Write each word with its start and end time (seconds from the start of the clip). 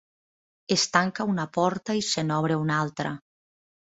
Es 0.75 0.85
tanca 0.95 1.25
una 1.33 1.45
porta 1.59 1.97
i 1.99 2.03
se 2.07 2.25
n'obre 2.29 2.57
una 2.65 2.79
altra. 2.87 3.15